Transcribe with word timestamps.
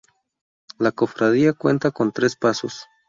La 0.79 0.91
cofradía 0.91 1.53
cuenta 1.53 1.91
con 1.91 2.11
tres 2.11 2.35
pasos. 2.35 2.87